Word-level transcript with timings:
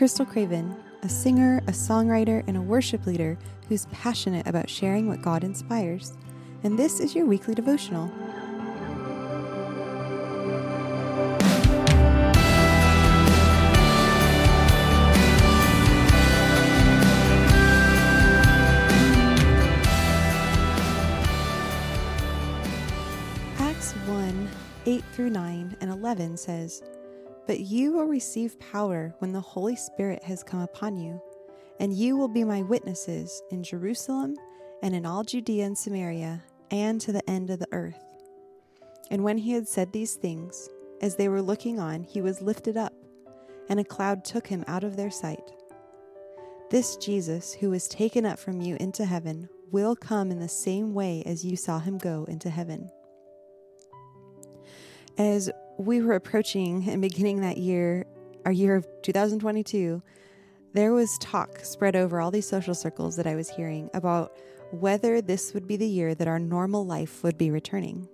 Krystal 0.00 0.26
Craven, 0.26 0.74
a 1.02 1.10
singer, 1.10 1.58
a 1.66 1.72
songwriter, 1.72 2.42
and 2.46 2.56
a 2.56 2.62
worship 2.62 3.04
leader 3.04 3.36
who's 3.68 3.84
passionate 3.92 4.46
about 4.46 4.70
sharing 4.70 5.06
what 5.06 5.20
God 5.20 5.44
inspires. 5.44 6.14
And 6.62 6.78
this 6.78 7.00
is 7.00 7.14
your 7.14 7.26
weekly 7.26 7.54
devotional. 7.54 8.10
Acts 23.58 23.92
1 24.06 24.48
8 24.86 25.04
through 25.12 25.28
9 25.28 25.76
and 25.82 25.90
11 25.90 26.38
says, 26.38 26.82
But 27.50 27.58
you 27.58 27.90
will 27.94 28.04
receive 28.04 28.60
power 28.60 29.12
when 29.18 29.32
the 29.32 29.40
Holy 29.40 29.74
Spirit 29.74 30.22
has 30.22 30.44
come 30.44 30.60
upon 30.60 30.94
you, 30.96 31.20
and 31.80 31.92
you 31.92 32.16
will 32.16 32.28
be 32.28 32.44
my 32.44 32.62
witnesses 32.62 33.42
in 33.50 33.64
Jerusalem 33.64 34.36
and 34.84 34.94
in 34.94 35.04
all 35.04 35.24
Judea 35.24 35.66
and 35.66 35.76
Samaria 35.76 36.44
and 36.70 37.00
to 37.00 37.10
the 37.10 37.28
end 37.28 37.50
of 37.50 37.58
the 37.58 37.66
earth. 37.72 38.04
And 39.10 39.24
when 39.24 39.36
he 39.36 39.50
had 39.50 39.66
said 39.66 39.92
these 39.92 40.14
things, 40.14 40.68
as 41.00 41.16
they 41.16 41.28
were 41.28 41.42
looking 41.42 41.80
on, 41.80 42.04
he 42.04 42.20
was 42.20 42.40
lifted 42.40 42.76
up, 42.76 42.92
and 43.68 43.80
a 43.80 43.84
cloud 43.84 44.24
took 44.24 44.46
him 44.46 44.62
out 44.68 44.84
of 44.84 44.94
their 44.94 45.10
sight. 45.10 45.50
This 46.70 46.94
Jesus, 46.98 47.52
who 47.52 47.70
was 47.70 47.88
taken 47.88 48.24
up 48.24 48.38
from 48.38 48.60
you 48.60 48.76
into 48.78 49.04
heaven, 49.04 49.48
will 49.72 49.96
come 49.96 50.30
in 50.30 50.38
the 50.38 50.48
same 50.48 50.94
way 50.94 51.24
as 51.26 51.44
you 51.44 51.56
saw 51.56 51.80
him 51.80 51.98
go 51.98 52.26
into 52.26 52.48
heaven. 52.48 52.88
As 55.20 55.50
we 55.76 56.00
were 56.00 56.14
approaching 56.14 56.88
and 56.88 57.02
beginning 57.02 57.42
that 57.42 57.58
year, 57.58 58.06
our 58.46 58.52
year 58.52 58.74
of 58.74 58.88
2022, 59.02 60.02
there 60.72 60.94
was 60.94 61.18
talk 61.18 61.58
spread 61.62 61.94
over 61.94 62.22
all 62.22 62.30
these 62.30 62.48
social 62.48 62.74
circles 62.74 63.16
that 63.16 63.26
I 63.26 63.34
was 63.34 63.50
hearing 63.50 63.90
about 63.92 64.34
whether 64.70 65.20
this 65.20 65.52
would 65.52 65.66
be 65.66 65.76
the 65.76 65.86
year 65.86 66.14
that 66.14 66.26
our 66.26 66.38
normal 66.38 66.86
life 66.86 67.22
would 67.22 67.36
be 67.36 67.50
returning. 67.50 68.08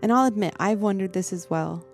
And 0.00 0.10
I'll 0.10 0.24
admit, 0.24 0.54
I've 0.58 0.80
wondered 0.80 1.12
this 1.12 1.30
as 1.30 1.50
well. 1.50 1.84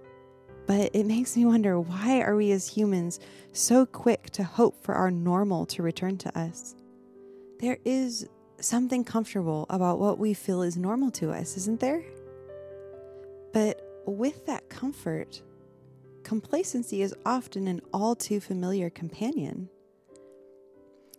But 0.68 0.92
it 0.94 1.04
makes 1.04 1.36
me 1.36 1.44
wonder 1.44 1.80
why 1.80 2.20
are 2.20 2.36
we 2.36 2.52
as 2.52 2.68
humans 2.68 3.18
so 3.52 3.84
quick 3.84 4.30
to 4.30 4.44
hope 4.44 4.80
for 4.80 4.94
our 4.94 5.10
normal 5.10 5.66
to 5.66 5.82
return 5.82 6.18
to 6.18 6.38
us? 6.38 6.76
There 7.58 7.78
is 7.84 8.28
something 8.60 9.02
comfortable 9.02 9.66
about 9.68 9.98
what 9.98 10.20
we 10.20 10.34
feel 10.34 10.62
is 10.62 10.76
normal 10.76 11.10
to 11.10 11.32
us, 11.32 11.56
isn't 11.56 11.80
there? 11.80 12.04
But 13.52 13.87
with 14.14 14.46
that 14.46 14.68
comfort, 14.68 15.42
complacency 16.22 17.02
is 17.02 17.14
often 17.24 17.68
an 17.68 17.80
all 17.92 18.14
too 18.14 18.40
familiar 18.40 18.90
companion. 18.90 19.68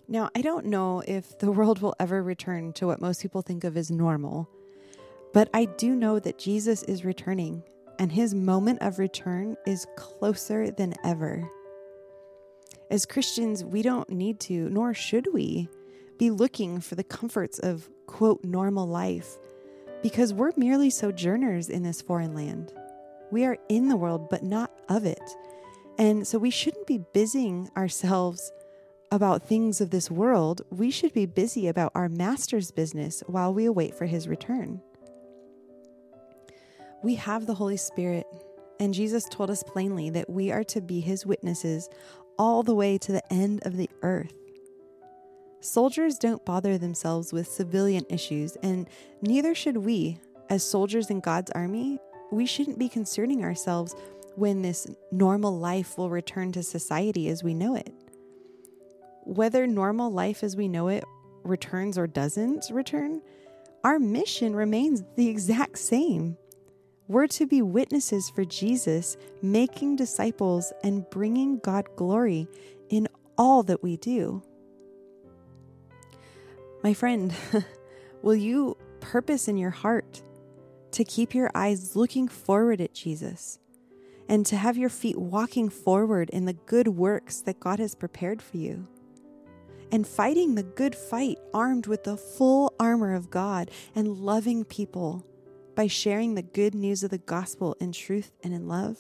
Now, 0.08 0.30
I 0.36 0.42
don't 0.42 0.66
know 0.66 1.04
if 1.08 1.38
the 1.38 1.52
world 1.60 1.82
will 1.82 1.96
ever 2.00 2.22
return 2.24 2.74
to 2.74 2.88
what 2.88 3.02
most 3.02 3.22
people 3.22 3.42
think 3.42 3.64
of 3.64 3.78
as 3.78 3.92
normal, 3.92 4.50
but 5.34 5.50
I 5.54 5.66
do 5.66 5.96
know 5.96 6.20
that 6.20 6.40
Jesus 6.40 6.84
is 6.84 7.06
returning, 7.06 7.64
and 8.00 8.12
his 8.12 8.34
moment 8.34 8.82
of 8.82 8.98
return 8.98 9.56
is 9.68 9.86
closer 9.96 10.72
than 10.72 10.96
ever. 11.04 11.50
As 12.90 13.06
Christians, 13.06 13.64
we 13.64 13.84
don't 13.84 14.10
need 14.10 14.40
to, 14.42 14.68
nor 14.70 14.96
should 14.96 15.32
we, 15.32 15.70
be 16.18 16.32
looking 16.32 16.82
for 16.82 16.96
the 16.96 17.04
comforts 17.04 17.60
of, 17.60 17.88
quote, 18.08 18.44
normal 18.44 18.88
life, 18.88 19.38
because 20.02 20.34
we're 20.34 20.52
merely 20.56 20.90
sojourners 20.90 21.70
in 21.70 21.84
this 21.84 22.02
foreign 22.02 22.34
land. 22.34 22.74
We 23.32 23.46
are 23.46 23.58
in 23.68 23.90
the 23.90 23.98
world, 23.98 24.30
but 24.30 24.44
not 24.44 24.72
of 24.88 25.06
it. 25.06 25.22
And 25.98 26.28
so 26.28 26.38
we 26.38 26.50
shouldn't 26.50 26.88
be 26.88 27.04
busying 27.14 27.70
ourselves 27.76 28.52
about 29.12 29.44
things 29.44 29.82
of 29.82 29.90
this 29.90 30.12
world, 30.12 30.62
we 30.70 30.92
should 30.92 31.14
be 31.14 31.26
busy 31.26 31.68
about 31.68 31.92
our 31.96 32.10
Master's 32.10 32.72
business 32.72 33.24
while 33.28 33.54
we 33.54 33.66
await 33.66 33.96
for 33.96 34.06
his 34.06 34.28
return. 34.28 34.82
We 37.02 37.16
have 37.16 37.46
the 37.46 37.56
Holy 37.56 37.78
Spirit, 37.78 38.28
and 38.80 38.94
Jesus 38.94 39.26
told 39.26 39.50
us 39.50 39.64
plainly 39.64 40.10
that 40.12 40.30
we 40.30 40.52
are 40.52 40.64
to 40.66 40.82
be 40.82 41.00
his 41.00 41.26
witnesses 41.26 41.90
all 42.38 42.62
the 42.62 42.76
way 42.76 42.98
to 43.00 43.12
the 43.12 43.34
end 43.34 43.62
of 43.66 43.78
the 43.78 43.90
earth. 44.04 44.34
Soldiers 45.62 46.18
don't 46.18 46.46
bother 46.46 46.78
themselves 46.78 47.34
with 47.34 47.48
civilian 47.48 48.06
issues, 48.10 48.56
and 48.64 48.88
neither 49.22 49.54
should 49.54 49.78
we. 49.78 50.20
As 50.50 50.64
soldiers 50.64 51.10
in 51.10 51.20
God's 51.20 51.52
army, 51.52 52.00
we 52.32 52.46
shouldn't 52.46 52.80
be 52.80 52.90
concerning 52.90 53.44
ourselves 53.44 53.96
when 54.36 54.62
this 54.62 54.88
normal 55.12 55.58
life 55.58 55.98
will 55.98 56.10
return 56.10 56.52
to 56.54 56.64
society 56.64 57.30
as 57.30 57.44
we 57.44 57.54
know 57.54 57.76
it 57.76 57.94
whether 59.30 59.68
normal 59.68 60.12
life 60.12 60.44
as 60.44 60.56
we 60.56 60.68
know 60.68 60.88
it 60.88 61.04
returns 61.44 62.00
or 62.00 62.08
doesn't 62.08 62.68
return, 62.72 63.22
our 63.84 64.00
mission 64.00 64.56
remains 64.56 65.04
the 65.16 65.28
exact 65.28 65.78
same. 65.78 66.36
We're 67.08 67.28
to 67.28 67.46
be 67.46 67.62
witnesses 67.62 68.32
for 68.34 68.44
Jesus, 68.44 69.18
making 69.42 69.98
disciples 69.98 70.74
and 70.84 71.08
bringing 71.12 71.60
God 71.60 71.88
glory 71.96 72.48
in 72.90 73.08
all 73.38 73.62
that 73.64 73.84
we 73.84 73.98
do. 73.98 74.42
My 76.84 76.94
friend, 76.94 77.34
will 78.22 78.36
you 78.36 78.78
purpose 79.00 79.48
in 79.48 79.58
your 79.58 79.70
heart 79.70 80.22
to 80.92 81.04
keep 81.04 81.34
your 81.34 81.52
eyes 81.54 81.96
looking 81.96 82.28
forward 82.28 82.82
at 82.82 82.94
Jesus 82.94 83.60
and 84.28 84.46
to 84.46 84.58
have 84.58 84.78
your 84.78 84.90
feet 84.90 85.18
walking 85.18 85.70
forward 85.70 86.30
in 86.30 86.46
the 86.46 86.54
good 86.54 86.88
works 86.88 87.42
that 87.42 87.60
God 87.60 87.80
has 87.80 87.96
prepared 87.96 88.42
for 88.42 88.58
you? 88.58 88.88
and 89.92 90.08
fighting 90.08 90.56
the 90.56 90.64
good 90.64 90.96
fight 90.96 91.38
armed 91.54 91.88
with 91.88 92.04
the 92.04 92.18
full 92.18 92.74
armor 92.80 93.14
of 93.14 93.30
God 93.30 93.72
and 93.96 94.08
loving 94.08 94.64
people 94.64 95.26
by 95.76 95.88
sharing 95.88 96.36
the 96.36 96.42
good 96.42 96.76
news 96.76 97.04
of 97.04 97.10
the 97.10 97.18
gospel 97.18 97.76
in 97.80 97.92
truth 97.92 98.32
and 98.44 98.54
in 98.54 98.68
love? 98.68 98.98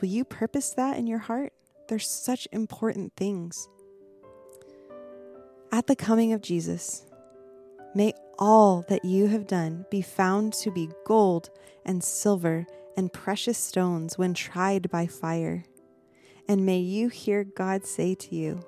Will 0.00 0.08
you 0.08 0.24
purpose 0.24 0.74
that 0.74 0.98
in 0.98 1.06
your 1.06 1.18
heart? 1.18 1.52
They're 1.88 1.98
such 1.98 2.48
important 2.52 3.14
things. 3.16 3.68
At 5.74 5.88
the 5.88 5.96
coming 5.96 6.32
of 6.32 6.40
Jesus, 6.40 7.04
may 7.96 8.12
all 8.38 8.84
that 8.88 9.04
you 9.04 9.26
have 9.26 9.48
done 9.48 9.86
be 9.90 10.02
found 10.02 10.52
to 10.52 10.70
be 10.70 10.88
gold 11.04 11.50
and 11.84 12.00
silver 12.00 12.64
and 12.96 13.12
precious 13.12 13.58
stones 13.58 14.16
when 14.16 14.34
tried 14.34 14.88
by 14.88 15.08
fire. 15.08 15.64
And 16.46 16.64
may 16.64 16.78
you 16.78 17.08
hear 17.08 17.42
God 17.42 17.86
say 17.86 18.14
to 18.14 18.36
you, 18.36 18.64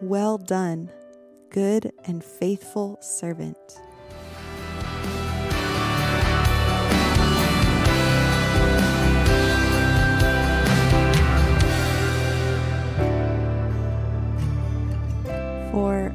well 0.00 0.38
done, 0.38 0.92
good 1.50 1.90
and 2.04 2.22
faithful 2.22 2.98
servant. 3.00 3.58
For 15.72 16.14